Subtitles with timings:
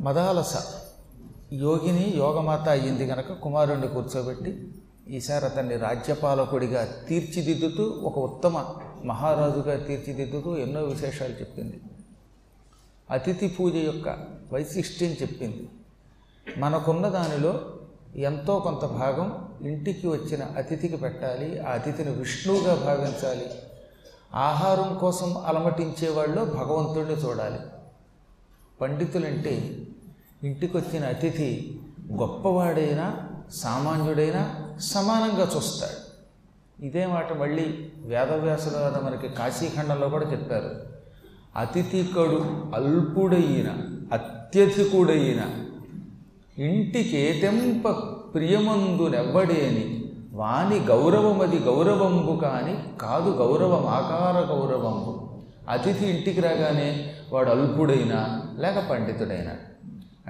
[0.00, 0.56] మదాలస
[1.52, 4.68] యోగిని యోగమాత అయ్యింది గనక కుమారుణ్ణి కూర్చోబెట్టి
[5.08, 8.64] ఈసారి అతన్ని రాజ్యపాలకుడిగా తీర్చిదిద్దుతూ ఒక ఉత్తమ
[9.04, 11.80] మహారాజుగా తీర్చిదిద్దుతూ ఎన్నో విశేషాలు చెప్పింది.
[13.10, 14.08] అతిథి పూజ యొక్క
[14.52, 15.68] వైశిష్ట్యం చెప్పింది.
[16.58, 17.60] మనకున్న దానిలో
[18.16, 23.46] ఎంతో కొంత భాగం ఇంటికి వచ్చిన అతిథికి పెట్టాలి ఆ అతిథిని విష్ణువుగా భావించాలి
[24.34, 27.58] ఆహారం కోసం అలమటించే వాళ్ళు భగవంతుడిని చూడాలి.
[28.80, 29.79] పండితులంటే
[30.44, 31.78] ఇంటికి వచ్చిన అతిథి
[32.12, 36.10] గొప్పవాడైనా సామాన్యుడైనా సమానంగా చూస్తాడు.
[36.84, 40.70] ఇదే మాట మళ్ళీ వేదవ్యాసుల మనకి కాశీఖండంలో కూడా చెప్పారు.
[41.56, 45.40] అతిథికడు అల్పుడైన అత్యధికుడైన
[46.62, 47.88] ఇంటికేతెంప
[48.34, 55.30] ప్రియమందునెవ్వడేని వాని గౌరవమది గౌరవంబు కాని కాదు గౌరవం ఆకార గౌరవంబు.
[55.68, 59.52] అతిథి ఇంటికి రాగానే వాడు అల్పుడైనా లేక పండితుడైనా.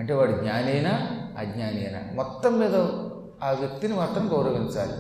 [0.01, 0.91] అంటే వాడు జ్ఞానైనా?
[1.39, 2.77] అజ్ఞాని అయినా మొత్తం మీద
[3.45, 4.93] ఆ వ్యక్తిని మాత్రం గౌరవించాలి.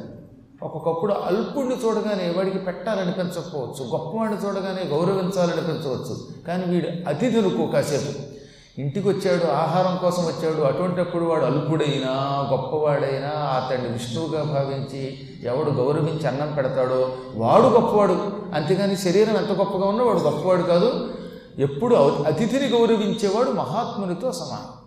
[0.62, 6.44] ఒక్కొక్కప్పుడు అల్పుడిని చూడగానే వాడికి పెట్టాలనిపించకపోవచ్చు గొప్పవాడిని చూడగానే గౌరవించాలనిపించవచ్చు.
[6.46, 8.40] కానీ వీడు అతిథులకు కాసేపు.
[8.80, 12.12] ఇంటికి వచ్చాడు ఆహారం కోసం వచ్చాడు అటువంటిప్పుడు వాడు అల్పుడైనా
[12.50, 18.32] గొప్పవాడైనా అతన్ని విష్ణువుగా భావించి ఎవడు గౌరవించి అన్నం పెడతాడో వాడు గొప్పవాడు.
[18.54, 21.10] అంతేగాని శరీరం ఎంత గొప్పగా ఉన్నా వాడు గొప్పవాడు కాదు.
[21.58, 24.79] ఎప్పుడు అతిథిని గౌరవించేవాడు మహాత్మునితో సమానం.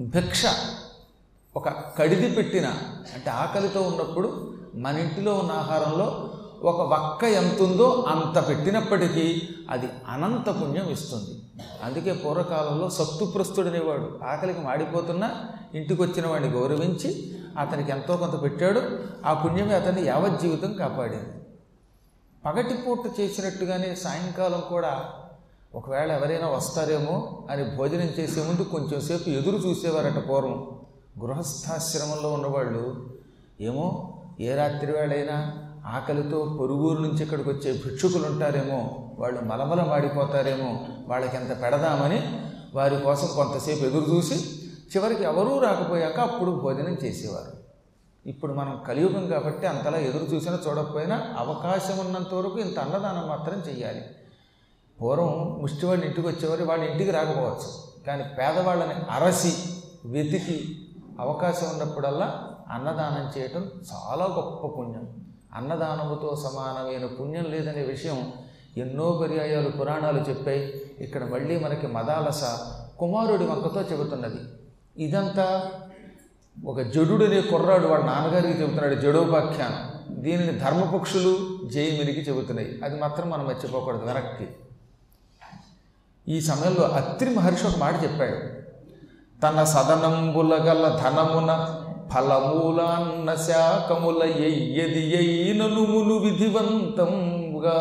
[0.00, 0.42] భిక్ష
[1.56, 2.66] ఒక కడిది పెట్టిన
[3.14, 6.30] అంటే ఆకలితో ఉన్నప్పుడు మన ఇంటిలో ఉన్న ఆహారంలో
[6.62, 11.42] ఒక వక్క ఎంత ఉందో అంత పెట్టినప్పటికీ అది అనంత పుణ్యం ఇస్తుంది.
[11.82, 14.20] అందుకే పూర్వకాలంలో సత్తుప్రస్తుడనేవాడు.
[14.24, 18.82] ఆకలికి మాడిపోతున్నా ఇంటికి వచ్చిన వాడిని గౌరవించి అతనికి ఎంతో కొంత పెట్టాడు.
[19.26, 21.32] ఆ పుణ్యమే అతన్ని యావజ్జీవితం కాపాడింది.
[22.46, 25.02] పగటిపూట చేసినట్టుగానే సాయంకాలం కూడా
[25.74, 30.56] ఒకవేళ ఎవరైనా వస్తారేమో అని భోజనం చేసే ముందు కొంచెం సేపు ఎదురు చూసేవారట పూర్వం.
[31.22, 33.10] గృహస్థాశ్రమంలో ఉన్నవాళ్ళు
[33.60, 33.86] ఏమో
[34.40, 35.36] ఏ రాత్రి వేళైనా
[35.86, 38.80] ఆకలితో పొరుగురు నుంచి ఇక్కడికి వచ్చే భిక్షుకులు ఉంటారేమో
[39.18, 42.20] వాళ్ళు మలమల మాడిపోతారేమో వాళ్ళకి ఎంత పెడదామని
[42.74, 44.36] వారి కోసం కొంతసేపు ఎదురు చూసి
[44.92, 47.52] చివరికి ఎవరూ రాకపోయాక అప్పుడు భోజనం చేసేవారు.
[48.26, 54.02] ఇప్పుడు మనం కలియుగం కాబట్టి అంతలా ఎదురు చూసినా చూడకపోయినా అవకాశం ఉన్నంత వరకు ఇంత అన్నదానం మాత్రం చెయ్యాలి.
[55.02, 57.90] పూర్వం ముష్టివాళ్ళు ఇంటికి వచ్చేవారు వాళ్ళ ఇంటికి రాకపోవచ్చు.
[58.06, 59.52] కానీ పేదవాళ్ళని అరసి
[60.04, 60.86] వెతికి
[61.20, 65.24] అవకాశం ఉన్నప్పుడల్లా అన్నదానం చేయటం చాలా గొప్ప పుణ్యం.
[65.54, 68.32] అన్నదానముతో సమానమైన పుణ్యం లేదనే విషయం
[68.76, 70.82] ఎన్నో పర్యాయాలు పురాణాలు చెప్పాయి.
[71.00, 72.44] ఇక్కడ మళ్ళీ మనకి మదాలస
[72.98, 74.40] కుమారుడి వంకతో చెబుతున్నది.
[75.04, 75.70] ఇదంతా
[76.66, 79.90] ఒక జడుడు కుర్రాడు వాడు నాన్నగారికి చెబుతున్నాడు జడోపాఖ్యానం.
[80.22, 81.38] దీనిని ధర్మపక్షులు
[81.68, 82.80] జయమిరికి చెబుతున్నాయి.
[82.84, 84.48] అది మాత్రం మనం మర్చిపోకూడదు వెనక్కి.
[86.28, 88.60] ఈ సమయంలో అత్రి మహర్షి ఒక మాట చెప్పాడు.
[89.42, 91.76] తన సదనంబుల గల ధనమున
[92.14, 97.76] ఫలమూలాన్న శాఖముల ఎయ్యది ఎయ్యిననుమును విధివంతంగా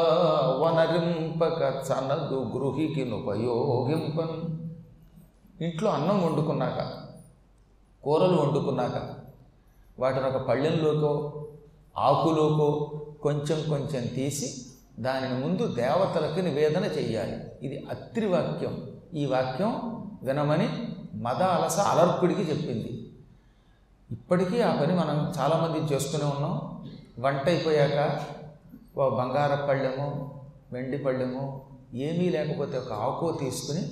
[0.59, 4.37] వనరింపక చనదు గృహికి ఉపయోగింపన్.
[5.63, 6.91] ఇంట్లో అన్నం వండుకున్నాక
[8.03, 9.09] కూరలు వండుకున్నాక
[9.99, 11.31] వాటిని ఒక పళ్ళెంలోకో
[11.97, 12.91] ఆకులోకో
[13.23, 14.68] కొంచెం కొంచెం తీసి
[14.99, 17.37] దానిని ముందు దేవతలకు నివేదన చెయ్యాలి.
[17.63, 20.69] ఇది అత్రి వాక్యం ఈ వాక్యం వినమని
[21.13, 23.11] మద అలస అలర్కుడికి చెప్పింది.
[24.11, 26.85] ఇప్పటికీ ఆ పని మనం చాలామంది చేస్తూనే ఉన్నాం.
[27.19, 28.19] వంట అయిపోయాక
[28.97, 30.39] ఓ బంగార పళ్ళెము
[30.73, 31.61] వెండి పళ్ళెము
[31.93, 33.83] ఏమీ లేకపోతే ఒక ఆకు తీసుకుని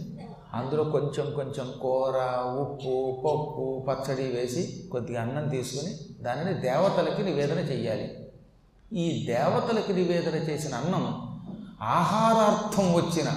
[0.53, 2.18] అందులో కొంచెం కొంచెం కూర
[2.62, 8.26] ఉప్పు పప్పు పచ్చడి వేసి కొద్దిగా అన్నం తీసుకుని దానిని దేవతలకి నివేదన చెయ్యాలి.
[8.94, 11.38] ఈ దేవతలకి నివేదన చేసిన అన్నం
[11.81, 13.34] ఆహారార్థం వచ్చిన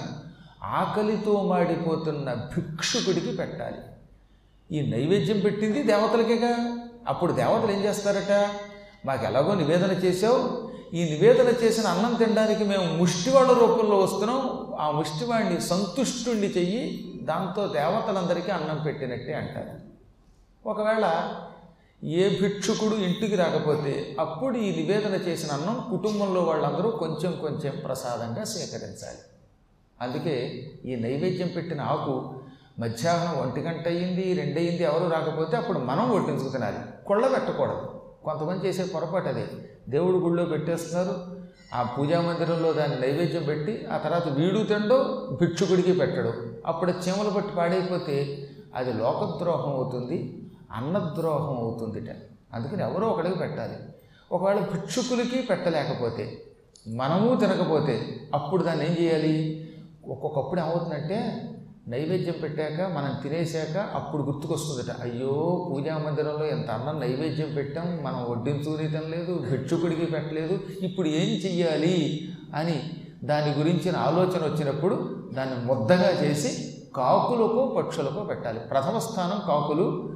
[0.62, 3.78] ఆకలితో మాడిపోతున్న భిక్షుకుడికి పెట్టాలి.
[4.76, 6.78] ఈ నైవేద్యం పెట్టింది దేవతలకేగా?
[7.08, 8.50] అప్పుడు దేవతలు ఏం చేస్తారట?
[9.06, 14.72] మాకు ఎలాగో నివేదన చేసావు ఈ నివేదన చేసిన అన్నం తినడానికి మేము ముష్టివాళ్ళ రూపంలో వస్తున్నాం.
[14.78, 19.90] ఆ ముష్టివాడిని సంతుష్టుణ్ణి చెయ్యి దాంతో దేవతలందరికీ అన్నం పెట్టినట్టే అంటారు.
[20.68, 21.34] ఒకవేళ
[22.04, 29.18] ఏ భిక్షుకుడు ఇంటికి రాకపోతే అప్పుడు ఈ నివేదన చేసిన అన్నం కుటుంబంలో వాళ్ళందరూ కొంచెం కొంచెం ప్రసాదంగా స్వీకరించాలి
[30.02, 32.34] అందుకే ఈ నైవేద్యం పెట్టిన ఆకు
[32.78, 36.76] మధ్యాహ్నం ఒంటి గంట అయ్యింది రెండయింది ఎవరు రాకపోతే అప్పుడు మనం వడ్డించుకు తినాలి.
[37.06, 38.00] కొళ్ళ పెట్టకూడదు.
[38.24, 39.46] కొంతమంది చేసే పొరపాటు అదే.
[39.88, 41.14] దేవుడు గుళ్ళో పెట్టేస్తున్నారు.
[41.74, 46.32] ఆ పూజా మందిరంలో దాన్ని నైవేద్యం పెట్టి ఆ తర్వాత వీడు తిండో భిక్షుకుడికి పెట్టడు
[46.66, 50.36] అప్పుడు చీమలు పట్టి పాడైపోతే అది లోకద్రోహం అవుతుంది.
[50.72, 52.10] అన్నద్రోహం అవుతుందిట.
[52.54, 53.74] అందుకని ఎవరో ఒకడికి పెట్టాలి.
[54.32, 56.42] ఒకవేళ భిక్షుకులకి పెట్టలేకపోతే
[56.88, 59.66] మనము తినకపోతే అప్పుడు దాన్ని ఏం చేయాలి?
[60.08, 61.46] ఒక్కొక్కప్పుడు ఏమవుతుందంటే
[61.88, 65.00] నైవేద్యం పెట్టాక మనం తినేశాక అప్పుడు గుర్తుకొస్తుందట.
[65.00, 72.28] అయ్యో పూజా మందిరంలో ఎంత అన్నం నైవేద్యం పెట్టాం మనం వడ్డించుకుని తినలేదు భిక్షుకుడికి పెట్టలేదు ఇప్పుడు ఏం చెయ్యాలి
[72.54, 72.90] అని
[73.24, 78.58] దాని గురించిన ఆలోచన వచ్చినప్పుడు దాన్ని ముద్దగా చేసి కాకులకో పక్షులకో పెట్టాలి.
[78.58, 80.09] ప్రథమ స్థానం కాకులు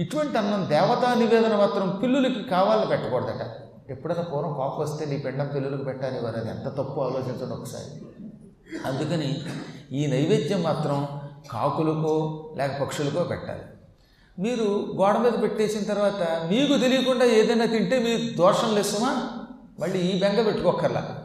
[0.00, 3.42] ఇటువంటి అన్నం దేవతా నివేదన మాత్రం పిల్లులకి కావాలని పెట్టకూడదట.
[3.90, 7.90] ఎప్పుడైనా పూర్వం కాపు వస్తే నీ పిండం పిల్లులకు పెట్టాలి వారు అది ఎంత తప్పు ఆలోచించండి ఒకసారి.
[8.86, 9.42] అందుకని
[9.92, 11.08] ఈ నైవేద్యం మాత్రం
[11.50, 12.14] కాకులకో
[12.56, 13.62] లేక పక్షులకో పెట్టాలి.
[14.38, 19.28] మీరు గోడ మీద పెట్టేసిన తర్వాత మీకు తెలియకుండా ఏదైనా తింటే మీరు దోషం లేసుమా?
[19.80, 21.19] మళ్ళీ ఈ బెంగ పెట్టుకోకర్లా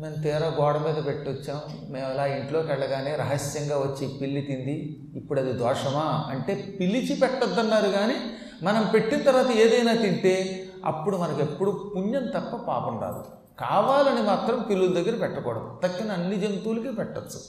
[0.00, 1.60] మేము తీరా గోడ మీద పెట్టొచ్చాం.
[1.88, 5.00] మేము అలా ఇంట్లోకి వెళ్ళగానే రహస్యంగా వచ్చి పిల్లి తింది.
[5.14, 8.14] ఇప్పుడు అది దోషమా అంటే పిలిచి పెట్టొద్దన్నారు కానీ
[8.62, 13.24] మనం పెట్టిన తర్వాత ఏదైనా తింటే అప్పుడు మనకు ఎప్పుడు పుణ్యం తప్ప పాపం రాదు.
[13.60, 15.80] కావాలని మాత్రం పిల్లుల దగ్గర పెట్టకూడదు.
[15.84, 17.40] తక్కిన అన్ని జంతువులకి పెట్టచ్చు.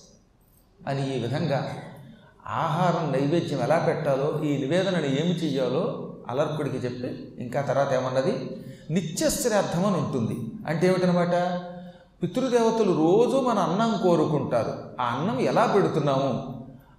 [0.87, 1.73] అని ఈ విధంగా
[2.47, 8.63] ఆహారం నైవేద్యం ఎలా పెట్టాలో ఈ నివేదనను ఏమి చెయ్యాలో అలర్కుడికి చెప్పి ఇంకా తర్వాత ఏమన్నది?
[8.89, 10.37] నిత్యశ్రార్థం అని ఉంటుంది.
[10.67, 11.63] అంటే ఏమిటనమాట?
[12.21, 14.73] పితృదేవతలు రోజు మన అన్నం కోరుకుంటారు.
[14.99, 16.31] ఆ అన్నం ఎలా పెడుతున్నాము?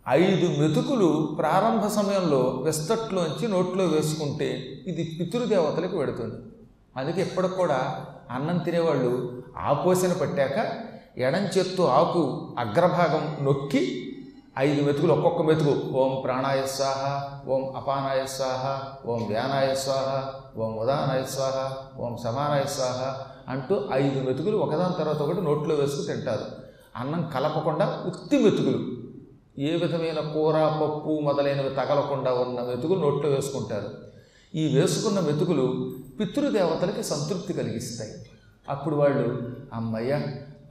[0.08, 1.08] ఐదు మెతుకులు
[1.38, 4.48] ప్రారంభ సమయంలో వెస్తట్లోంచి నోట్లో వేసుకుంటే
[4.86, 6.36] ఇది పితృదేవతలకు పెడుతుంది.
[6.96, 7.78] అందుకే ఎప్పటికి కూడా
[8.30, 9.12] అన్నం తినేవాళ్ళు
[9.56, 10.58] ఆపోసిన పట్టాక
[11.18, 12.22] ఎడం చేత్తో ఆకు
[12.58, 13.82] అగ్రభాగం నొక్కి
[14.58, 17.02] ఐదు మెతుకులు ఒక్కొక్క మెతుకు ఓం ప్రాణాయ స్వాహ
[17.48, 18.64] ఓం అపానాయ స్వాహ
[19.06, 20.08] ఓం వ్యానాయ స్వాహ
[20.62, 21.58] ఓం ఉదానాయ స్వాహ
[22.00, 23.00] ఓం సమానాయ స్వాహ
[23.48, 26.44] అంటూ ఐదు మెతుకులు ఒకదాని తర్వాత ఒకటి నోట్లో వేసుకు తింటారు.
[26.96, 29.02] అన్నం కలపకుండా ఉత్తి మెతుకులు.
[29.58, 33.88] ఏ విధమైన కూర పప్పు మొదలైనవి తగలకుండా ఉన్న మెతుకులు నోట్లో వేసుకుంటారు.
[34.54, 38.10] ఈ వేసుకున్న మెతుకులు పితృదేవతలకి సంతృప్తి కలిగిస్తాయి.
[38.68, 40.20] అప్పుడు వాళ్ళు అమ్మయ్య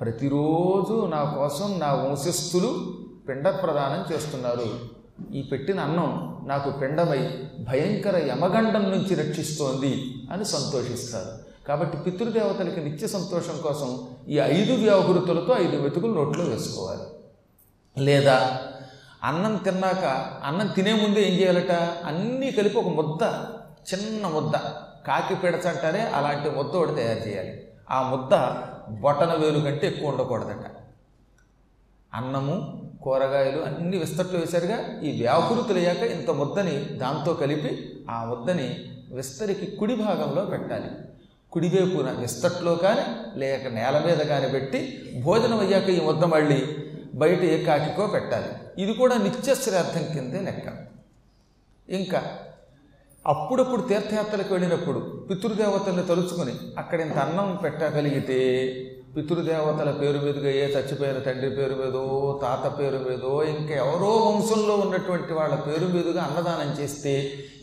[0.01, 2.94] ప్రతిరోజు నా కోసం నా వంశస్థులు
[3.29, 4.91] పిండ ప్రదానం చేస్తున్నారు.
[5.33, 7.29] ఈ పెట్టిన అన్నం నాకు పిండమై
[7.59, 11.40] భయంకర యమగండం నుంచి రక్షిస్తోంది అని సంతోషిస్తారు.
[11.68, 17.04] కాబట్టి పితృదేవతలకి నిత్య సంతోషం కోసం ఈ ఐదు వ్యాహృతులతో ఐదు వెతుకులు నోట్లో వేసుకోవాలి.
[18.04, 18.62] లేదా
[19.24, 20.06] అన్నం తిన్నాక
[20.44, 21.72] అన్నం తినే ముందు ఏం చేయాలట?
[22.06, 23.24] అన్నీ కలిపి ఒక ముద్ద
[23.94, 24.52] చిన్న ముద్ద.
[25.08, 27.68] కాకి పిడచ అంటారే అలాంటి ముద్ద ఒకటి తయారు చేయాలి.
[27.92, 28.34] ఆ ముద్ద
[29.02, 30.66] బొటన వేలు కంటే ఎక్కువ ఉండకూడదట.
[32.13, 39.96] అన్నము కూరగాయలు అన్ని విస్తట్లు వేశారుగా ఈ వ్యాహృతులయ్యాక ఇంత ముద్దని దాంతో కలిపి ఆ ముద్దని విస్తరికి కుడి
[39.96, 40.88] భాగంలో పెట్టాలి.
[41.51, 43.03] కుడివైపున నిస్తట్లో కానీ
[43.39, 44.80] లేక నేల మీద కానీ పెట్టి
[45.24, 46.59] భోజనం అయ్యాక ఈ ముద్ద మళ్ళీ
[47.15, 48.51] బయట ఏ కాకికో పెట్టాలి.
[48.83, 50.68] ఇది కూడా నిత్య శ్రాద్ధం కిందే లెక్క.
[51.89, 52.21] ఇంకా
[53.27, 55.00] అప్పుడప్పుడు తీర్థయాత్రలకు వెళ్ళినప్పుడు
[55.30, 58.39] పితృదేవతల్ని తలుచుకొని అక్కడ ఇంత అన్నం పెట్టగలిగితే
[59.16, 62.04] పితృదేవతల పేరు మీదుగా ఏ చచ్చిపోయిన తండ్రి పేరు మీదో
[62.42, 67.13] తాత పేరు మీదో ఇంకా ఎవరో వంశంలో ఉన్నటువంటి వాళ్ళ పేరు మీదుగా అన్నదానం చేస్తే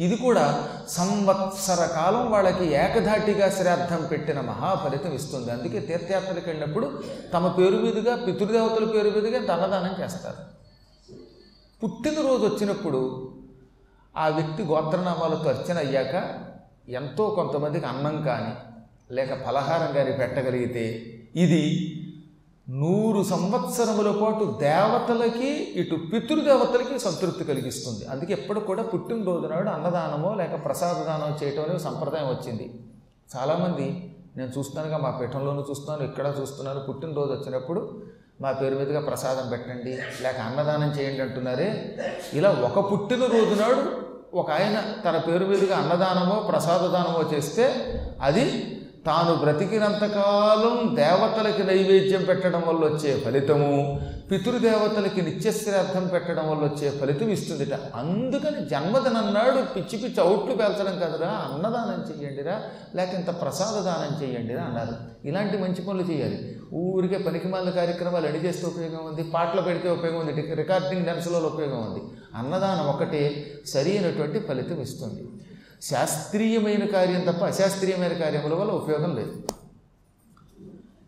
[0.01, 0.45] ఇది కూడా
[0.89, 5.51] సంవత్సర కాలం వాళ్ళకి ఏకధాటిగా శ్రాద్ధం పెట్టిన మహాఫలితం ఇస్తుంది.
[5.51, 7.03] అందుకే తీర్థయాత్రలకు వెళ్ళినప్పుడు
[7.35, 10.43] తమ పేరు మీదుగా పితృదేవతల పేరు మీదుగా అన్నదానం చేస్తారు.
[11.83, 13.03] పుట్టినరోజు వచ్చినప్పుడు
[14.17, 16.15] ఆ వ్యక్తి గోత్రనామాలతో అర్చన అయ్యాక
[16.89, 18.53] ఎంతో కొంతమందికి అన్నం కానీ
[19.15, 20.85] లేక ఫలహారం కానీ పెట్టగలిగితే
[21.35, 21.63] ఇది
[22.67, 28.07] నూరు సంవత్సరముల పాటు దేవతలకి ఇటు పితృదేవతలకి సంతృప్తి కలిగిస్తుంది.
[28.07, 32.67] అందుకే ఎప్పుడు కూడా పుట్టినరోజు నాడు అన్నదానమో లేక ప్రసాదదానం చేయటం అనేది సంప్రదాయం వచ్చింది.
[33.35, 37.81] చాలామంది నేను చూస్తానుగా మా పీఠంలోనూ చూస్తున్నాను ఇక్కడ చూస్తున్నాను పుట్టినరోజు వచ్చినప్పుడు
[38.41, 39.93] మా పేరు మీదుగా ప్రసాదం పెట్టండి
[40.25, 41.69] లేక అన్నదానం చేయండి అంటున్నారే.
[42.35, 43.83] ఇలా ఒక పుట్టినరోజు నాడు
[44.35, 47.67] ఒక ఆయన తన పేరు మీదుగా అన్నదానమో ప్రసాద దానమో చేస్తే
[48.23, 48.78] అది
[49.09, 54.01] తాను బ్రతికినంతకాలం దేవతలకి నైవేద్యం పెట్టడం వల్ల వచ్చే ఫలితము
[54.31, 57.75] పితృదేవతలకి నిత్యశ్రార్థం పెట్టడం వల్ల వచ్చే ఫలితం ఇస్తుందిట.
[57.95, 62.57] అందుకని జన్మదినన్నాడు పిచ్చి పిచ్చి అవుట్లు పేల్చడం కదరా అన్నదానం చెయ్యండిరా
[62.97, 64.97] లేక ఇంత ప్రసాద దానం చెయ్యండిరా అన్నారు.
[65.29, 66.39] ఇలాంటి మంచి పనులు చేయాలి.
[66.75, 72.03] ఊరికే పనికిమాల కార్యక్రమాలు అడిగేస్తే ఉపయోగం ఉంది పాటలు పెడితే ఉపయోగం ఉంది రికార్డింగ్ డ్యాన్సులలో ఉపయోగం ఉంది.
[72.35, 73.23] అన్నదానం ఒకటే
[73.67, 75.25] సరైనటువంటి ఫలితం ఇస్తుంది.
[75.83, 79.43] శాస్త్రీయమైన కార్యం తప్ప అశాస్త్రీయమైన కార్యముల వల్ల ఉపయోగం లేదు.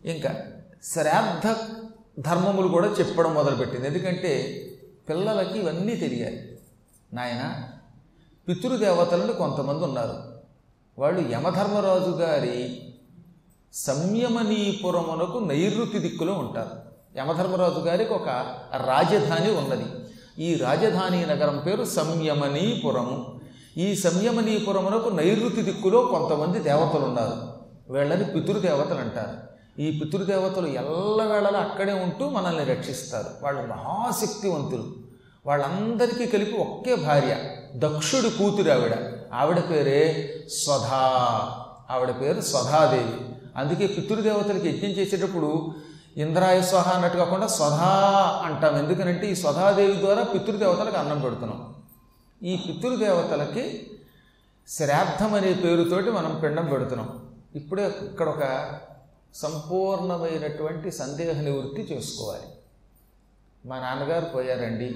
[0.05, 0.35] ఇంకా
[0.83, 1.55] శ్రాద్ధ
[2.19, 3.87] ధర్మములు కూడా చెప్పడం మొదలుపెట్టింది.
[3.87, 4.65] ఎందుకంటే
[5.09, 6.59] పిల్లలకి ఇవన్నీ తెలియాలి.
[7.13, 7.63] నాయన
[8.47, 10.15] పితృదేవతలను కొంతమంది ఉన్నారు.
[10.99, 12.93] వాళ్ళు యమధర్మరాజు గారి
[13.73, 16.69] సంయమనీపురమునకు నైరుతి దిక్కులో ఉంటారు.
[17.17, 18.29] యమధర్మరాజు గారికి ఒక
[18.85, 19.85] రాజధాని ఉన్నది.
[20.39, 23.40] ఈ రాజధాని నగరం పేరు సంయమనీపురము.
[23.77, 27.61] ఈ సంయమనీపురమునకు నైరుతి దిక్కులో కొంతమంది దేవతలు ఉన్నారు.
[27.93, 29.51] వీళ్ళని పితృదేవతలు అంటారు.
[29.81, 33.29] ఈ పితృదేవతలు ఎల్లవేళలా అక్కడే ఉంటూ మనల్ని రక్షిస్తారు.
[33.43, 34.83] వాళ్ళు మహాశక్తివంతులు.
[35.45, 37.35] వాళ్ళందరికీ కలిపి ఒకే భార్య
[37.75, 38.95] దక్షుడి కూతురు ఆవిడ.
[39.33, 41.49] ఆవిడ పేరే స్వధా.
[41.91, 43.35] ఆవిడ పేరు స్వధాదేవి.
[43.57, 45.71] అందుకే పితృదేవతలకి యజ్ఞం చేసేటప్పుడు
[46.17, 48.77] ఇంద్రాయ స్వహ అన్నట్టు కాకుండా స్వధా అంటాం.
[48.77, 51.80] ఎందుకనంటే ఈ స్వధాదేవి ద్వారా పితృదేవతలకు అన్నం పెడుతున్నాం.
[52.43, 53.91] ఈ పితృదేవతలకి
[54.67, 57.29] శ్రాద్ధం అనే పేరుతోటి మనం పిండం పెడుతున్నాం.
[57.55, 58.71] ఇప్పుడే ఇక్కడ ఒక
[59.35, 62.43] సంపూర్ణమైనటువంటి సందేహ నివృత్తి చేసుకోవాలి.
[63.65, 64.95] మా నాన్నగారు పోయారండి.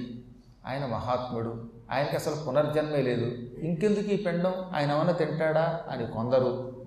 [0.68, 1.64] ఆయన మహాత్ముడు.
[1.92, 3.26] ఆయనకి అసలు పునర్జన్మే లేదు.
[3.60, 4.72] ఇంకెందుకు ఈ పిండం?
[4.76, 6.84] ఆయన ఏమైనా తింటాడా అని కొందరు.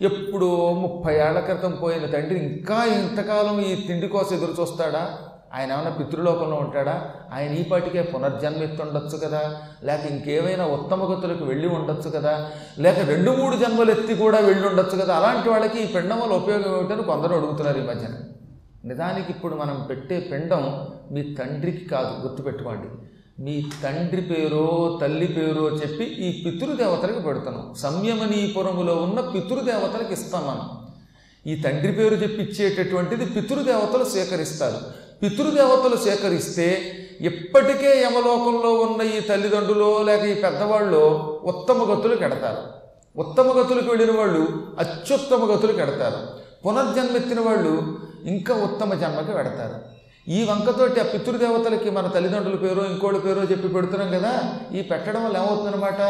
[0.00, 5.28] ఎప్పుడో ముప్పై ఏళ్ళ క్రితం పోయిన తండ్రి ఇంకా ఇంతకాలం ఈ తిండి కోసం ఎదురు చూస్తాడా?
[5.54, 7.10] ఆయన ఏమైనా పితృలోకంలో ఉంటాడా?
[7.32, 9.56] ఆయన ఈ పాటికే పునర్జన్మెత్తుండొచ్చు కదా?
[9.82, 12.50] లేక ఇంకేమైనా ఉత్తమ గతులకు వెళ్ళి ఉండొచ్చు కదా?
[12.78, 15.14] లేక రెండు మూడు జన్మలు ఎత్తి కూడా వెళ్ళి ఉండొచ్చు కదా?
[15.14, 18.10] అలాంటి వాళ్ళకి ఈ పిండం వల్ల ఉపయోగం ఏమిటని కొందరు అడుగుతున్నారు ఈ మధ్యన.
[18.84, 22.88] నిజానికి ఇప్పుడు మనం పెట్టే పిండం మీ తండ్రికి కాదు గుర్తుపెట్టుకోండి.
[23.42, 27.74] మీ తండ్రి పేరో తల్లి పేరో చెప్పి ఈ పితృదేవతలకు పెడుతున్నాం.
[27.74, 30.84] సంయమనీపురములో ఉన్న పితృదేవతలకు ఇస్తాం మనం.
[31.46, 35.03] ఈ తండ్రి పేరు చెప్పి ఇచ్చేటటువంటిది పితృదేవతలు స్వీకరిస్తారు.
[35.22, 36.66] పితృదేవతలు సేకరిస్తే
[37.20, 41.00] ఇప్పటికే యమలోకంలో ఉన్న ఈ తల్లిదండ్రులు లేక ఈ పెద్దవాళ్ళు
[41.44, 42.62] ఉత్తమ గతులు కెడతారు.
[43.16, 44.42] ఉత్తమ గతులకు వెళ్ళిన వాళ్ళు
[44.78, 46.20] అత్యుత్తమ గతులు కెడతారు.
[46.66, 47.72] పునర్జన్మెత్తిన వాళ్ళు
[48.24, 49.76] ఇంకా ఉత్తమ జన్మకి పెడతారు
[50.28, 54.32] ఈ వంకతోటి ఆ పితృదేవతలకి మన తల్లిదండ్రుల పేరు ఇంకోటి పేరు చెప్పి పెడుతున్నాం కదా
[54.72, 56.00] ఈ పెట్టడం వల్ల ఏమవుతుందన్నమాట?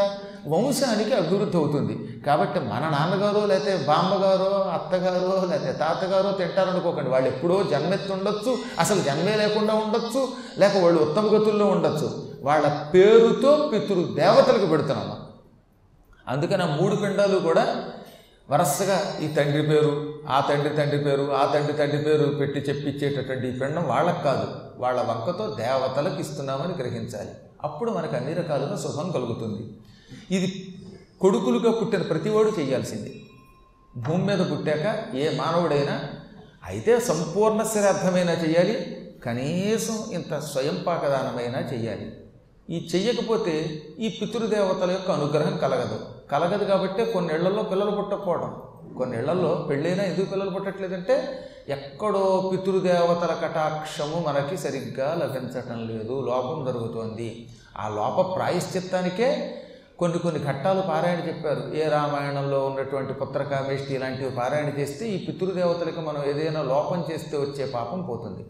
[0.47, 2.23] వంశానికి అభివృద్ధి అవుతుంది.
[2.27, 7.11] కాబట్టి మన నాన్నగారో లేకపోతే బామ్మగారో అత్తగారో లేకపోతే తాతగారో తింటారనుకోకండి.
[7.11, 12.29] వాళ్ళు ఎప్పుడో జన్మెత్తుండొచ్చు అసలు జన్మే లేకుండా ఉండొచ్చు లేక వాళ్ళు ఉత్తమ గతుల్లో ఉండొచ్చు.
[12.43, 15.17] వాళ్ళ పేరుతో పితృదేవతలకు పెడుతున్నాము
[16.29, 17.85] అందుకని ఆ మూడు పిండాలు కూడా
[18.51, 23.59] వరసగా ఈ తండ్రి పేరు ఆ తండ్రి తండ్రి పేరు ఆ తండ్రి తండ్రి పేరు పెట్టి చెప్పించేటటువంటి ఈ
[23.59, 24.47] పిండం వాళ్ళకు కాదు.
[24.79, 27.31] వాళ్ళ వంకతో దేవతలకు ఇస్తున్నామని గ్రహించాలి.
[27.65, 29.71] అప్పుడు మనకు అన్ని రకాలుగా శుభం కలుగుతుంది.
[30.31, 30.75] ఇది
[31.21, 33.27] కొడుకులుగా పుట్టిన ప్రతివాడు చేయాల్సింది.
[33.97, 36.03] భూమి మీద పుట్టాక ఏ మానవుడైనా
[36.65, 42.13] అయితే సంపూర్ణ శ్రాద్ధమైనా చేయాలి కనీసం ఇంత స్వయం పాకదానమైనా చేయాలి.
[42.71, 46.01] ఈ చెయ్యకపోతే ఈ పితృదేవతల యొక్క అనుగ్రహం కలగదు.
[46.33, 48.63] కలగదు కాబట్టి కొన్నేళ్ళలో పిల్లలు పుట్టకపోవడం.
[48.99, 57.49] కొన్నేళ్ళలో పెళ్ళైనా ఎందుకు పిల్లలు పుట్టట్లేదంటే ఎక్కడో పితృదేవతల కటాక్షము మనకి సరిగ్గా లభించటం లేదు లోపం జరుగుతోంది.
[57.79, 59.61] ఆ లోప ప్రాయశ్చిత్తానికే
[59.99, 61.75] కొన్ని కొన్ని ఘట్టాలు పారాయణ చెప్పారు.
[61.75, 68.03] ఏ రామాయణంలో ఉన్నటువంటి పుత్రకామేష్టి ఇలాంటివి పారాయణ చేస్తే ఈ పితృదేవతలకు మనం ఏదైనా లోపం చేస్తే వచ్చే పాపం
[68.03, 68.47] పోతుంది.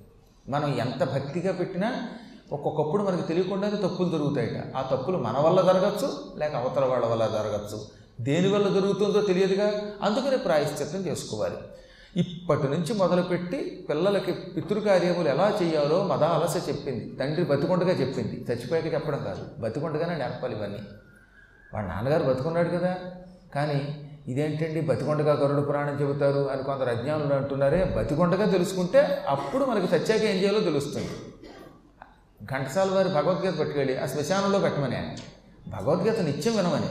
[0.49, 2.09] మనం ఎంత భక్తిగా పెట్టినా
[2.53, 4.77] ఒక్కొక్కప్పుడు మనకు తెలియకుండానే తప్పులు జరుగుతాయట.
[4.77, 7.83] ఆ తప్పులు మన వల్ల జరగచ్చు లేక అవతల వాళ్ళ వల్ల జరగచ్చు.
[8.21, 9.73] దేని వల్ల జరుగుతుందో తెలియదుగా.
[10.03, 11.57] అందుకనే ప్రాయశ్చిత్తం చేసుకోవాలి.
[12.17, 17.17] ఇప్పటి నుంచి మొదలుపెట్టి పిల్లలకి పితృకార్యములు ఎలా చేయాలో మద అలస చెప్పింది.
[17.21, 18.47] తండ్రి బతికొండగా చెప్పింది.
[18.51, 19.63] చచ్చిపోయాక చెప్పడం కాదు.
[19.63, 20.79] బతికొండగానే నేర్పాలి ఇవన్నీ.
[21.75, 22.97] వాడు నాన్నగారు బతుకున్నాడు కదా.
[23.55, 24.81] కానీ ఇదేంటండి?
[24.81, 30.61] బతికొండగా గరుడు పురాణం చెబుతారు అని కొందరు అజ్ఞానులు అంటున్నారే బతికొండగా తెలుసుకుంటే అప్పుడు మనకి సత్యాక ఏం చేయాలో
[30.61, 31.11] తెలుస్తుంది.
[32.45, 35.15] ఘంటసాల వారి భగవద్గీత పట్టుకెళ్ళి ఆ శ్మశానంలో పెట్టమని ఆయన.
[35.69, 36.87] భగవద్గీత నిత్యం వినమని.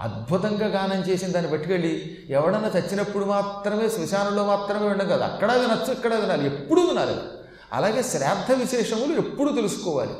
[0.00, 5.22] అద్భుతంగా గానం చేసిన దాన్ని పట్టుకెళ్ళి ఎవడన్నా చచ్చినప్పుడు మాత్రమే శ్మశానంలో మాత్రమే వినడం కాదు.
[5.22, 6.46] అక్కడ వినొచ్చు ఇక్కడ వినాలి.
[6.46, 7.16] ఎప్పుడూ వినాలి.
[7.72, 10.14] అలాగే శ్రాద్ధ విశేషములు ఎప్పుడు తెలుసుకోవాలి.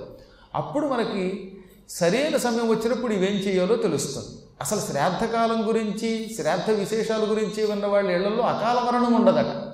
[0.54, 1.53] అప్పుడు మనకి
[1.88, 4.29] సరైన సమయం వచ్చినప్పుడు ఇవేం చేయాలో తెలుస్తుంది.
[4.61, 9.73] అసలు శ్రాద్ధకాలం గురించి శ్రాద్ధ విశేషాల గురించి ఉన్న వాళ్ళ ఇళ్ళలో అకాల మరణం ఉండదట.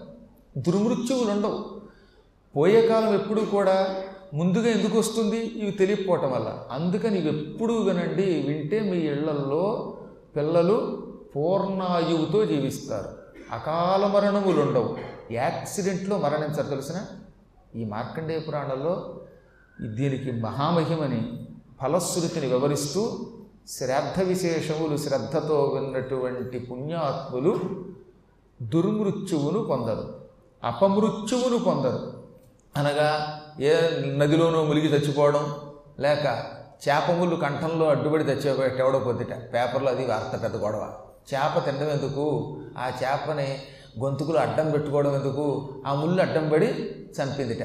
[0.59, 1.81] దుర్మృత్యువులు ఉండవు.
[2.57, 3.97] పోయే కాలం ఎప్పుడు కూడా
[4.35, 5.37] ముందుగా ఎందుకు వస్తుంది?
[5.37, 6.63] ఇవి తెలియకపోవటం వల్ల.
[6.71, 9.97] అందుకని ఇవి ఎప్పుడు వినండి వింటే మీ ఇళ్ళల్లో
[10.37, 13.09] పిల్లలు పూర్ణాయువుతో జీవిస్తారు.
[13.53, 14.97] అకాల మరణములు ఉండవు.
[15.33, 16.97] యాక్సిడెంట్లో మరణించారు తెలిసిన?
[17.77, 19.21] ఈ మార్కండేయ పురాణంలో
[19.81, 21.40] దీనికి మహామహిమని
[21.83, 23.29] ఫలశ్రుతిని వివరిస్తూ
[23.69, 27.61] శ్రద్ధ విశేషములు శ్రద్ధతో విన్నటువంటి పుణ్యాత్ములు
[28.63, 30.15] దుర్మృత్యువును పొందరు
[30.65, 32.13] అపమృత్యువును పొందరు.
[32.77, 33.75] అనగా ఏ
[34.07, 35.57] నదిలోనో మునిగి చచ్చిపోవడం
[36.01, 36.45] లేక
[36.89, 40.93] చేపములు కంఠంలో అడ్డుపడి చచ్చిపోయేటెవడో పొద్దుట పేపర్లో అది వార్త పెద్ద గొడవ.
[41.35, 42.57] చేప తినడం ఎందుకు?
[42.79, 43.59] ఆ చేపని
[44.01, 45.69] గొంతుకులు అడ్డం పెట్టుకోవడం ఎందుకు?
[45.87, 46.67] ఆ ముళ్ళు అడ్డం పడి
[47.23, 47.63] చంపిందిట.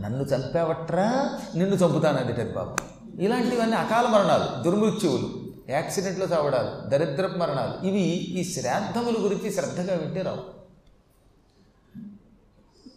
[0.00, 1.38] నన్ను చంపావట్రా?
[1.56, 2.95] నిన్ను చంపుతానందిట బాబు.
[3.20, 5.28] ఇలాంటివన్నీ అకాల మరణాలు దుర్మృత్యువులు
[5.68, 10.56] యాక్సిడెంట్లో చావడాలు దరిద్రపు మరణాలు ఇవి ఈ శ్రాద్ధముల గురించి శ్రద్ధగా వింటే రావు.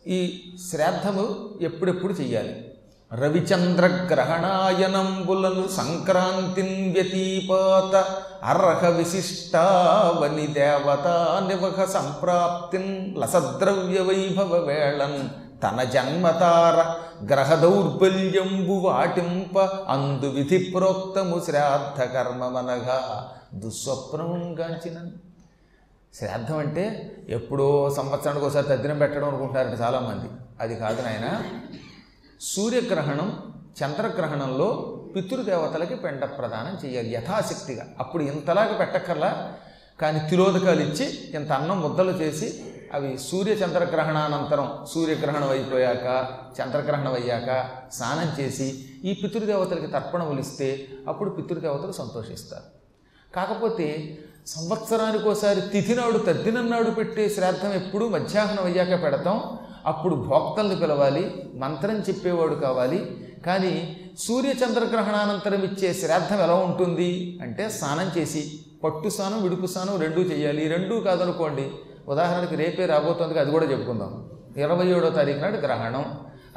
[0.08, 2.66] ఈ శ్రాద్ధము ఎప్పుడెప్పుడు చెయ్యాలి?
[3.14, 7.96] రవిచంద్ర గ్రహణాయనంబులను సంక్రాంతిన్ వ్యతీపాత
[8.44, 15.30] అర్హ విశిష్టావని దేవతా నివహ సంప్రాప్తిన్ లసద్రవ్య వైభవ వేళన్
[15.64, 16.96] తన జన్మతార
[17.26, 25.12] గ్రహ దౌర్బల్యంబు వాటింప అందు విధి ప్రోక్తము శ్రాద్ధ కర్మమనగా దుస్వప్నంగాంచినను
[26.14, 30.30] శ్రాద్ధం అంటే ఎప్పుడో సంవత్సరానికి ఒకసారి తద్దినం పెట్టడం అనుకుంటారంట చాలామంది.
[30.60, 31.44] అది కాదు నాయన
[32.42, 37.86] సూర్యగ్రహణం చంద్రగ్రహణంలో పితృదేవతలకి పెండ ప్రదానం చేయాలి యథాశక్తిగా.
[38.00, 39.54] అప్పుడు ఇంతలాగా పెట్టక్కర్లా
[40.02, 46.28] కానీ తిరోధకాలు ఇచ్చి ఇంత అన్నం ముద్దలు చేసి అవి సూర్య చంద్రగ్రహణానంతరం సూర్యగ్రహణం అయిపోయాక
[46.62, 52.64] చంద్రగ్రహణం అయ్యాక స్నానం చేసి ఈ పితృదేవతలకి తర్పణములు ఇస్తే అప్పుడు పితృదేవతలు సంతోషిస్తారు.
[53.36, 54.18] కాకపోతే
[54.48, 59.58] సంవత్సరానికి ఒకసారి తిథి నాడు తద్దినన్నాడు పెట్టే శ్రాద్ధం ఎప్పుడూ మధ్యాహ్నం అయ్యాక పెడతాం.
[59.86, 63.18] అప్పుడు భోక్తల్ని పిలవాలి మంత్రం చెప్పేవాడు కావాలి.
[63.46, 67.40] కానీ సూర్య చంద్రగ్రహణానంతరం ఇచ్చే శ్రాద్ధం ఎలా ఉంటుంది?
[67.42, 70.68] అంటే స్నానం చేసి పట్టు స్నానం విడుపు స్నానం రెండూ చేయాలి.
[70.68, 71.72] రెండూ కాదనుకోండి.
[72.08, 74.30] ఉదాహరణకి రేపే రాబోతుంది అది కూడా చెప్పుకుందాం.
[74.58, 76.06] ఇరవై ఏడో తారీఖు నాడు గ్రహణం.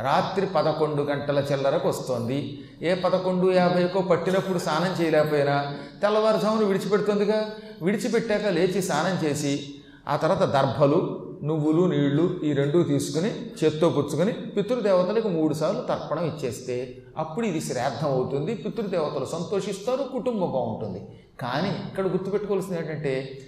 [0.01, 2.59] రాత్రి పదకొండు గంటల చిల్లరకు వస్తుంది.
[2.83, 7.51] ఏ పదకొండు యాభైకో పట్టినప్పుడు స్నానం చేయలేకపోయినా తెల్లవారుజామును విడిచిపెడుతుందిగా.
[7.83, 9.75] విడిచిపెట్టాక లేచి స్నానం చేసి
[10.09, 16.97] ఆ తర్వాత దర్భలు నువ్వులు నీళ్ళు ఈ రెండూ తీసుకుని చేత్తో పుచ్చుకొని పితృదేవతలకు మూడు సార్లు తర్పణం ఇచ్చేస్తే
[17.19, 18.55] అప్పుడు ఇది శ్రాద్ధం అవుతుంది.
[18.55, 21.01] పితృదేవతలు సంతోషిస్తారు కుటుంబం బాగుంటుంది.
[21.41, 23.39] కానీ ఇక్కడ గుర్తుపెట్టుకోవాల్సింది ఏంటంటే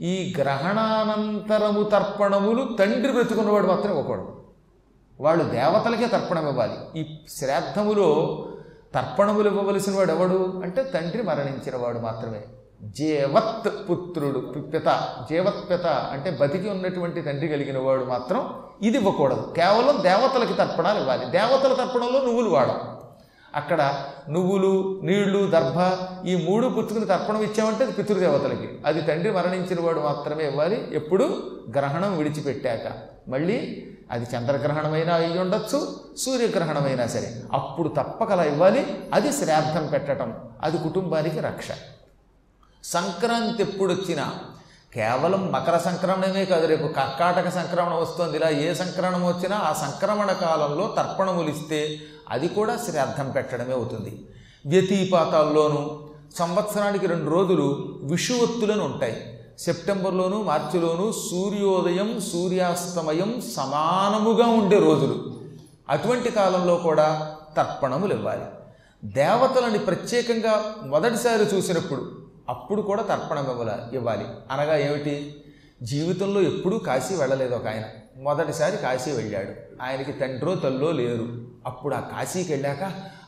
[0.00, 4.44] ఈ గ్రహణానంతరము తర్పణములు తండ్రి బ్రతుకున్నవాడు మాత్రం ఇవ్వకూడదు
[5.20, 7.00] వాళ్ళు దేవతలకే తర్పణం ఇవ్వాలి.
[7.00, 8.48] ఈ శ్రాద్ధములో
[8.94, 10.60] తర్పణములు ఇవ్వవలసిన వాడు ఎవడు?
[10.64, 12.42] అంటే తండ్రి మరణించిన వాడు మాత్రమే.
[12.84, 19.52] జీవత్ పుత్రుడు పిత జీవత్ పిత అంటే బతికి ఉన్నటువంటి తండ్రి కలిగిన వాడు మాత్రం ఇది ఇవ్వకూడదు.
[19.56, 21.26] కేవలం దేవతలకి తర్పణాలు ఇవ్వాలి.
[21.26, 22.93] దేవతల తర్పణంలో నువ్వులు వాడవు
[23.54, 28.68] అక్కడ నువ్వులు నీళ్ళు దర్భ ఈ మూడు పుచ్చుకుని తర్పణం ఇచ్చామంటే అది పితృదేవతలకి.
[28.86, 30.88] అది తండ్రి మరణించిన వాడు మాత్రమే ఇవ్వాలి.
[30.92, 31.50] ఎప్పుడు?
[31.76, 32.92] గ్రహణం విడిచిపెట్టాక.
[33.28, 37.42] మళ్ళీ అది చంద్రగ్రహణమైనా అయి ఉండొచ్చు సూర్యగ్రహణమైనా సరే.
[37.52, 39.00] అప్పుడు తప్పకలా ఇవ్వాలి.
[39.14, 41.68] అది శ్రాద్ధం పెట్టడం అది కుటుంబానికి రక్ష.
[42.84, 44.34] సంక్రాంతి ఎప్పుడు వచ్చినా
[44.94, 48.36] కేవలం మకర సంక్రమణమే కాదు రేపు కర్కాటక సంక్రమణ వస్తుంది.
[48.36, 51.98] ఇలా ఏ సంక్రమణం వచ్చినా ఆ సంక్రమణ కాలంలో తర్పణములు ఇస్తే
[52.30, 54.26] అది కూడా శ్రాద్ధం పెట్టడమే అవుతుంది.
[54.66, 56.00] వ్యతిపాతాల్లోనూ
[56.38, 59.40] సంవత్సరానికి రెండు రోజులు విషువత్తులను ఉంటాయి.
[59.58, 65.34] సెప్టెంబర్లోను మార్చిలోను సూర్యోదయం సూర్యాస్తమయం సమానముగా ఉండే రోజులు.
[65.88, 68.44] అటువంటి కాలంలో కూడా తర్పణములు ఇవ్వాలి.
[69.04, 72.12] దేవతలని ప్రత్యేకంగా మొదటిసారి చూసినప్పుడు
[72.48, 74.24] అప్పుడు కూడా తర్పణం ఇవ్వాలి ఇవ్వాలి.
[74.50, 75.44] అనగా ఏమిటి?
[75.82, 77.82] జీవితంలో ఎప్పుడూ కాశీ వెళ్ళలేదు ఒక ఆయన.
[78.22, 79.82] మొదటిసారి కాశీ వెళ్ళాడు.
[79.82, 81.53] ఆయనకి తండ్రో తల్లో లేరు.
[81.66, 82.82] అప్పుడు ఆ కాశీకి వెళ్ళాక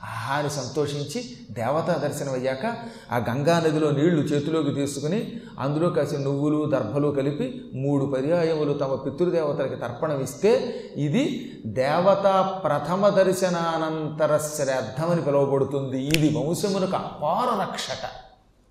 [0.05, 2.67] ఆహాని సంతోషించి దేవతా దర్శనం అయ్యాక
[3.13, 9.77] ఆ గంగా నదిలో నీళ్ళు చేతిలోకి తీసుకుని అందులో కాసి నువ్వులు దర్భలు కలిపి మూడు పర్యాయములు తమ పితృదేవతలకి
[9.77, 16.01] తర్పణం ఇస్తే ఇది దేవతా ప్రథమ దర్శనానంతర శ్రద్ధమని పిలువబడుతుంది.
[16.05, 18.05] ఇది వంశమునకు అపార రక్షక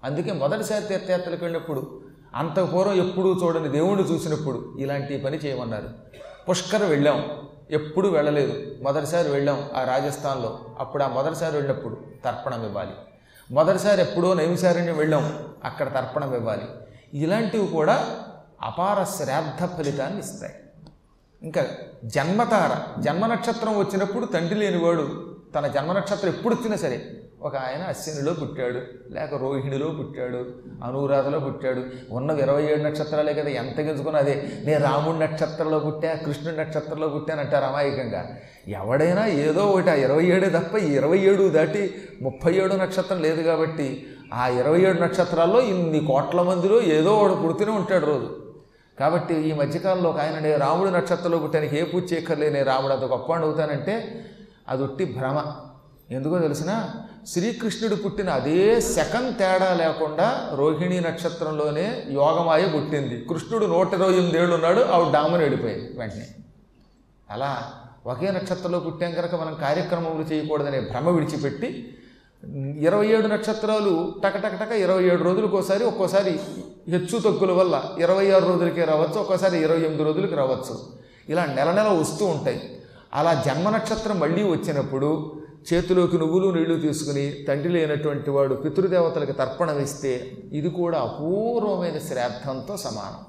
[0.03, 2.01] అందుకే మొదటిసారి తీర్థయాత్రలకు వెళ్ళినప్పుడు
[2.35, 5.89] అంత పూర్వం ఎప్పుడూ చూడని దేవుణ్ణి చూసినప్పుడు ఇలాంటి పని చేయమన్నారు.
[6.49, 7.23] పుష్కర వెళ్ళాం.
[7.71, 8.75] ఎప్పుడు వెళ్ళలేదు.
[8.81, 10.59] మొదటిసారి వెళ్ళాం ఆ రాజస్థాన్లో.
[10.79, 12.91] అప్పుడు ఆ మొదటిసారి వెళ్ళినప్పుడు తర్పణం ఇవ్వాలి.
[13.51, 16.65] మొదటిసారి ఎప్పుడో నైమిసారణ్యం వెళ్ళాం అక్కడ తర్పణం ఇవ్వాలి.
[17.13, 18.23] ఇలాంటివి కూడా
[18.61, 20.53] అపార శ్రాద్ధ ఫలితాన్ని ఇస్తాయి.
[21.41, 21.67] ఇంకా
[22.05, 27.05] జన్మతార జన్మ నక్షత్రం వచ్చినప్పుడు తండ్రి లేనివాడు తన జన్మ నక్షత్రం ఎప్పుడు వచ్చినా సరే
[27.41, 28.79] ఒక ఆయన అశ్వినిలో పుట్టాడు
[29.13, 30.45] లేక రోహిణిలో పుట్టాడు
[30.83, 31.81] అనురాధలో పుట్టాడు.
[32.11, 34.43] ఉన్న ఇరవై ఏడు నక్షత్రాలే కదా ఎంత గెలుచుకున్నా అదే.
[34.65, 38.37] నేను రాముడి నక్షత్రంలో పుట్టా కృష్ణుడి నక్షత్రంలో పుట్టానంటారు అమాయకంగా.
[38.67, 44.07] ఎవడైనా ఏదో ఒకటి ఆ ఇరవై ఏడే తప్ప ఇరవై ఏడు దాటి ముప్పై ఏడు నక్షత్రం లేదు కాబట్టి
[44.33, 48.29] ఆ ఇరవై ఏడు నక్షత్రాల్లో ఇన్ని కోట్ల మందిలో ఏదో ఒకడు పుడుతూనే ఉంటాడు రోజు.
[48.99, 53.33] కాబట్టి ఈ మధ్యకాలంలో ఒక ఆయన రాముడి నక్షత్రంలో పుట్టానికి ఏ పూజ చేయక్కర్లే నేను రాముడు అంత గొప్ప
[53.33, 54.25] అవుతానంటే
[54.67, 55.53] అది భ్రమ.
[56.11, 56.89] ఎందుకో తెలిసిన
[57.27, 63.25] శ్రీకృష్ణుడు పుట్టిన అదే సెకండ్ తేడా లేకుండా రోహిణీ నక్షత్రంలోనే యోగమాయ పుట్టింది.
[63.29, 66.27] కృష్ణుడు నూట ఇరవై ఎనిమిదేళ్ళు ఉన్నాడు ఆవిడ డామని వెళ్ళిపోయింది వెంటనే.
[67.29, 67.71] అలా
[68.07, 71.95] ఒకే నక్షత్రంలో పుట్టాం కనుక మనం కార్యక్రమములు చేయకూడదనే భ్రమ విడిచిపెట్టి
[72.77, 76.39] ఇరవై ఏడు నక్షత్రాలు టకటకటక ఇరవై ఏడు రోజులకోసారి ఒక్కోసారి
[76.89, 80.79] హెచ్చు తగ్గుల వల్ల ఇరవై ఆరు రోజులకే రావచ్చు ఒక్కోసారి ఇరవై ఎనిమిది రోజులకి రావచ్చు.
[81.29, 82.74] ఇలా నెల నెల వస్తూ ఉంటాయి.
[83.15, 85.41] అలా జన్మ నక్షత్రం మళ్ళీ వచ్చినప్పుడు
[85.73, 93.21] చేతిలోకి నువ్వులు నీళ్ళు తీసుకుని తండ్రి లేనటువంటి వాడు పితృదేవతలకు తర్పణం ఇస్తే ఇది కూడా అపూర్వమైన శ్రాద్ధంతో సమానం.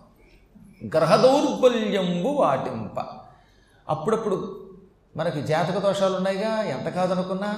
[0.97, 3.01] గ్రహ దౌర్బల్యంబు వాటింప.
[3.89, 4.57] అప్పుడప్పుడు
[5.17, 7.51] మనకి జాతక దోషాలు ఉన్నాయిగా ఎంత కాదనుకున్నా?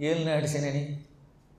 [0.00, 0.98] ఏలినాటి శనని.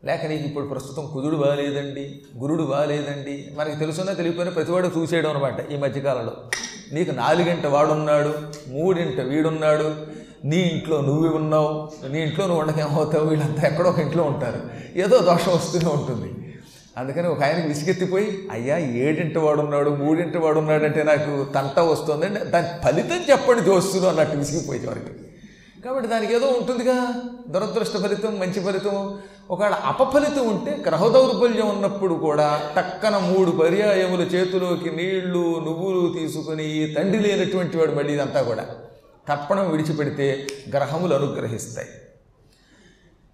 [0.06, 5.78] లేక నీకు ఇప్పుడు ప్రస్తుతం కుదుడు బాగాలేదండి గురుడు బాగాలేదండి మనకి తెలుసున్నా తెలియకపోయినా ప్రతివాడు చూసేయడం అనమాట ఈ
[5.78, 6.36] మధ్యకాలంలో.
[6.94, 8.34] నీకు నాలుగింట వాడున్నాడు
[8.68, 9.96] మూడింట వీడున్నాడు
[10.46, 13.26] నీ ఇంట్లో నువ్వు ఉన్నావు నీ ఇంట్లో నువ్వు ఉండక ఏమవుతావు?
[13.26, 14.62] వీళ్ళంతా ఎక్కడో ఒక ఇంట్లో ఉంటారు.
[14.96, 16.34] ఏదో దోషం వస్తూనే ఉంటుంది.
[16.98, 22.68] అందుకని ఒక ఆయనకి విసిగెత్తిపోయి అయ్యా ఏడింటి వాడు ఉన్నాడు మూడింటి వాడు ఉన్నాడంటే నాకు తంట వస్తుందండి దాని
[22.84, 25.06] ఫలితం చెప్పండి దోస్తులు అన్నట్టు విసిగిపోయేవారికి
[25.86, 27.14] కాబట్టి దానికి ఏదో ఉంటుందిగా.
[27.48, 29.18] దురదృష్ట ఫలితం మంచి ఫలితం
[29.50, 37.20] ఒకవేళ అపఫలితం ఉంటే గ్రహ దౌర్బల్యం ఉన్నప్పుడు కూడా టక్కన మూడు పర్యాయములు చేతిలోకి నీళ్ళు నువ్వులు తీసుకుని తండ్రి
[37.20, 38.66] లేనటువంటి వాడు మళ్ళీ ఇదంతా కూడా
[39.28, 41.88] తర్పణం విడిచిపెడితే గ్రహములు అనుగ్రహిస్తాయి.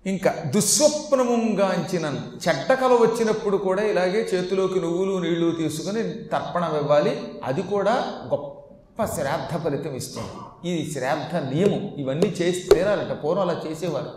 [0.05, 2.05] ఇంకా దుస్వప్నముగాంచిన
[2.43, 7.95] చెడ్డ కల వచ్చినప్పుడు కూడా ఇలాగే చేతిలోకి నువ్వులు నీళ్ళు తీసుకుని తర్పణం ఇవ్వాలి అది కూడా
[8.31, 10.33] గొప్ప శ్రాద్ధ ఫలితం ఇస్తుంది.
[10.69, 14.11] ఇది శ్రాద్ధ నియమం ఇవన్నీ చేసి తీరాలంట పూర్వం అలా చేసేవారు.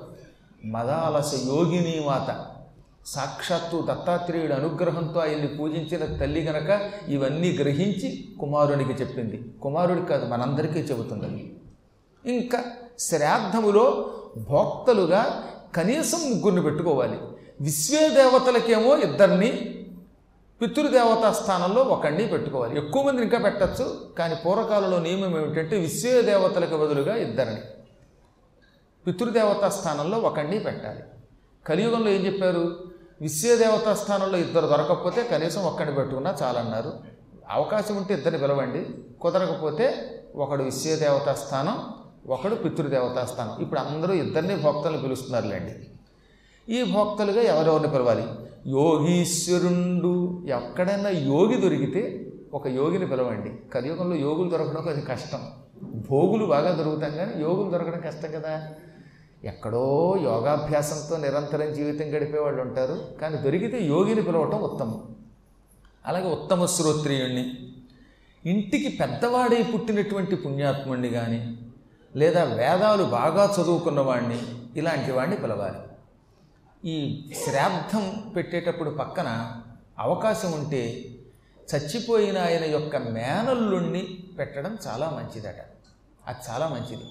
[0.66, 2.46] మదాలస యోగిని మాత.
[3.06, 9.44] సాక్షాత్తు దత్తాత్రేయుడు అనుగ్రహంతో ఆయన్ని పూజించిన తల్లి గనక ఇవన్నీ గ్రహించి కుమారునికి చెప్పింది.
[9.62, 11.56] కుమారుడికి కాదు మనందరికీ చెబుతున్నది
[12.26, 12.64] ఇంకా
[12.98, 14.14] శ్రాద్ధములో
[14.50, 15.44] భోక్తలుగా
[15.76, 17.18] కనీసం ముగ్గురిని పెట్టుకోవాలి.
[17.60, 19.50] విశ్వే దేవతలకేమో ఇద్దరిని
[20.60, 22.78] పితృదేవతా స్థానంలో ఒకడిని పెట్టుకోవాలి.
[22.78, 23.86] ఎక్కువ మంది ఇంకా పెట్టచ్చు
[24.18, 27.60] కానీ పూర్వకాలంలో నియమం ఏమిటంటే విశ్వే దేవతలకు బదులుగా ఇద్దరిని.
[29.06, 31.00] పితృదేవతా స్థానంలో ఒకడిని పెట్టాలి.
[31.66, 32.78] కలియుగంలో ఏం చెప్పారు?
[33.20, 36.92] విశ్వదేవతా స్థానంలో ఇద్దరు దొరకకపోతే కనీసం ఒక్కడిని పెట్టుకున్నా చాలన్నారు.
[37.50, 38.86] అవకాశం ఉంటే ఇద్దరిని పిలవండి.
[39.20, 39.94] కుదరకపోతే
[40.34, 41.78] ఒకడు విశ్వదేవతా స్థానం
[42.30, 43.62] ఒకడు పితృదేవతా స్థానం.
[43.62, 45.74] ఇప్పుడు అందరూ ఇద్దరిని భోక్తలను పిలుస్తున్నారులేండి.
[46.72, 48.24] ఈ భోక్తలుగా ఎవరెవరిని పిలవాలి?
[48.66, 50.42] యోగీశ్వరుండు.
[50.46, 53.52] ఎక్కడైనా యోగి దొరికితే ఒక యోగిని పిలవండి.
[53.74, 55.38] కలియుగంలో యోగులు దొరకడం కొంచెం కష్టం.
[56.10, 58.68] భోగులు బాగా దొరుకుతాం కానీ యోగులు దొరకడం కష్టం కదా.
[59.44, 65.16] ఎక్కడో యోగాభ్యాసంతో నిరంతరం జీవితం గడిపే వాళ్ళు ఉంటారు కానీ దొరికితే యోగిని పిలవటం ఉత్తమం.
[66.06, 67.72] అలాగే ఉత్తమ శ్రోత్రియుణ్ణి.
[68.46, 71.58] ఇంటికి పెద్దవాడై పుట్టినటువంటి పుణ్యాత్ముణ్ణి కానీ
[72.16, 74.42] లేదా వేదాలు బాగా చదువుకున్నవాడిని
[74.76, 75.78] ఇలాంటి వాడిని పిలవాలి.
[76.88, 79.52] ఈ శ్రాద్ధం పెట్టేటప్పుడు పక్కన
[79.98, 81.04] అవకాశం ఉంటే
[81.74, 85.56] చచ్చిపోయిన ఆయన యొక్క మేనల్లుణ్ణి పెట్టడం చాలా మంచిదట.
[86.26, 87.04] అది చాలా మంచిది.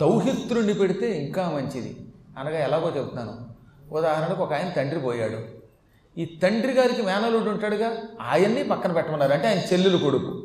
[0.00, 1.96] దౌహిత్రుణ్ణి పెడితే ఇంకా మంచిది.
[2.38, 3.52] అనగా ఎలాగో చెబుతున్నాను
[3.94, 5.62] ఉదాహరణకు ఒక ఆయన తండ్రి పోయాడు.
[6.20, 9.32] ఈ తండ్రి గారికి మేనలుడు ఉంటాడుగా ఆయన్ని పక్కన పెట్టమన్నారు.
[9.32, 10.42] అంటే ఆయన చెల్లెలు కొడుకు.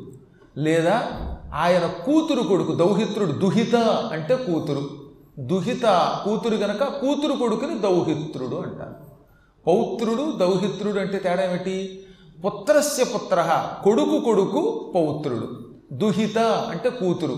[0.56, 1.08] లేదా
[1.54, 3.76] ఆయన కూతురు కొడుకు దౌహిత్రుడు దుహిత
[4.12, 4.90] అంటే కూతురు.
[5.38, 5.84] దుహిత
[6.24, 8.94] కూతురు గనక కూతురు కొడుకుని దౌహిత్రుడు అంటారు.
[9.66, 12.06] పౌత్రుడు దౌహిత్రుడు అంటే తేడా ఏమిటి?
[12.46, 15.68] పుత్రస్య పుత్ర కొడుకు కొడుకు పౌత్రుడు.
[15.92, 17.36] దుహిత అంటే కూతురు.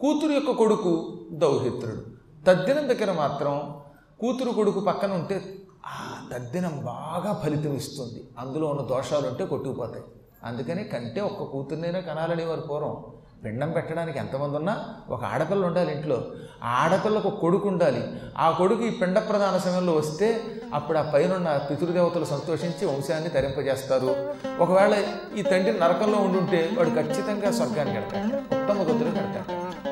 [0.00, 2.02] కూతురు యొక్క కొడుకు దౌహిత్రుడు.
[2.46, 3.74] తద్దినం దగ్గర మాత్రం
[4.20, 5.54] కూతురు కొడుకు పక్కన ఉంటే
[5.86, 8.28] ఆ తద్దినం బాగా ఫలితం ఇస్తుంది.
[8.38, 10.04] అందులో ఉన్న దోషాలు ఉంటే కొట్టుకుపోతాయి.
[10.44, 13.04] అందుకని కంటే ఒక్క కూతుర్నైనా కనాలని వారు పూర్వం.
[13.44, 16.24] పిండం పెట్టడానికి ఎంతమంది ఉన్నా ఒక ఆడపిల్ల ఉండాలి ఇంట్లో.
[16.64, 18.20] ఆ ఆడపిల్లకు ఒక కొడుకు ఉండాలి.
[18.38, 24.34] ఆ కొడుకు ఈ పిండ ప్రధాన సమయంలో వస్తే అప్పుడు ఆ పైన పితృదేవతలు సంతోషించి వంశాన్ని తరింపజేస్తారు.
[24.60, 25.04] ఒకవేళ
[25.36, 28.36] ఈ తండ్రి నరకంలో ఉండుంటే వాడు ఖచ్చితంగా స్వర్గాన్ని కడతాడు.
[28.36, 29.91] ఉత్తమ గతులు కడతాడు.